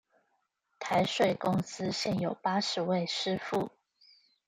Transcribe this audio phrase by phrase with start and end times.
[0.79, 3.69] 台水公司現有八十位師傅